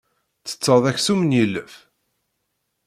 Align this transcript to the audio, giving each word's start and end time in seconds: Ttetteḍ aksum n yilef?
Ttetteḍ 0.41 0.83
aksum 0.91 1.21
n 1.23 1.35
yilef? 1.37 1.73